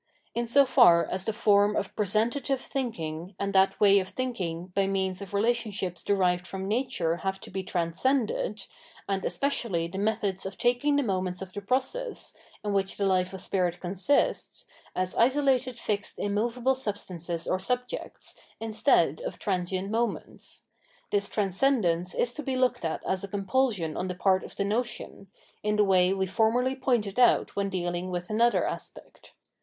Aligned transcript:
In 0.33 0.47
so 0.47 0.65
far 0.65 1.05
as 1.05 1.25
the 1.25 1.31
form 1.33 1.75
of 1.75 1.95
presentative 1.95 2.59
thinking 2.59 3.35
and 3.37 3.53
that 3.53 3.79
way 3.79 3.99
of 3.99 4.07
thinking 4.09 4.71
by 4.73 4.87
means 4.87 5.21
of 5.21 5.31
relationships 5.31 6.01
derived 6.01 6.47
from 6.47 6.67
nature 6.67 7.17
have 7.17 7.39
to 7.41 7.51
be 7.51 7.61
transcended, 7.61 8.65
and 9.07 9.23
especially 9.23 9.87
the 9.87 9.99
method 9.99 10.43
of 10.43 10.57
taking 10.57 10.95
the 10.95 11.03
moments 11.03 11.39
of 11.39 11.53
the 11.53 11.61
process, 11.61 12.35
in 12.65 12.73
which 12.73 12.97
the 12.97 13.05
life 13.05 13.31
of 13.31 13.41
Spirit 13.41 13.79
consists, 13.79 14.65
as 14.95 15.13
isolated 15.13 15.77
fixed 15.77 16.17
immovable 16.17 16.73
substances 16.73 17.45
or 17.47 17.59
subjects, 17.59 18.33
instead 18.59 19.21
of 19.21 19.37
transient 19.37 19.91
moments— 19.91 20.63
^this 21.13 21.29
trans 21.29 21.61
cendence 21.61 22.15
is 22.15 22.33
to 22.33 22.41
be 22.41 22.55
looked 22.57 22.83
at 22.83 23.05
as 23.05 23.23
a 23.23 23.27
compulsion 23.27 23.95
on 23.95 24.07
the 24.07 24.15
part 24.15 24.43
of 24.43 24.55
the 24.55 24.65
notion, 24.65 25.27
in 25.61 25.75
the 25.75 25.83
way 25.83 26.11
we 26.11 26.25
formerly 26.25 26.75
pointed 26.75 27.19
out 27.19 27.55
when 27.55 27.69
dealing 27.69 28.09
with 28.09 28.31
another 28.31 28.65
aspect. 28.65 29.33